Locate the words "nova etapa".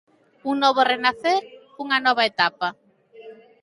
2.05-2.67